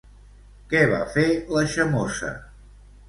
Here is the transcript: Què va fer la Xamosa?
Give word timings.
Què 0.71 0.79
va 0.93 1.01
fer 1.17 1.25
la 1.57 1.63
Xamosa? 1.75 2.33